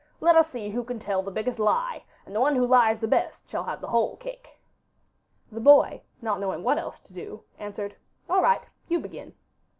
Let 0.19 0.35
us 0.35 0.49
see 0.49 0.71
who 0.71 0.83
can 0.83 0.97
tell 0.97 1.21
the 1.21 1.29
biggest 1.29 1.59
lie, 1.59 2.05
and 2.25 2.35
the 2.35 2.39
one 2.41 2.55
who 2.55 2.65
lies 2.65 2.99
the 2.99 3.07
best 3.07 3.47
shall 3.47 3.65
have 3.65 3.81
the 3.81 3.89
whole 3.89 4.17
cake.' 4.17 4.57
The 5.51 5.59
boy, 5.59 6.01
not 6.23 6.39
knowing 6.39 6.63
what 6.63 6.79
else 6.79 6.99
to 7.01 7.13
do, 7.13 7.43
answered, 7.59 7.95
'All 8.27 8.41
right; 8.41 8.67
you 8.87 8.99
begin. 8.99 9.35